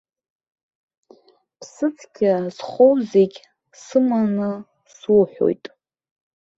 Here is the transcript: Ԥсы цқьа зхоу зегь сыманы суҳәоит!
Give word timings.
Ԥсы 1.59 1.87
цқьа 1.97 2.33
зхоу 2.55 2.93
зегь 3.11 3.37
сыманы 3.83 4.49
суҳәоит! 4.95 5.63